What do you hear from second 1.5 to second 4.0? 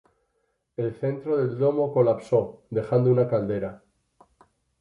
domo colapsó, dejando una caldera.